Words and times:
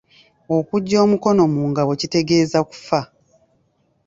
Okuggya 0.57 0.97
omukono 1.05 1.43
mu 1.53 1.61
ngabo 1.69 1.91
kitegeeza 1.99 2.59
kufa. 2.69 2.99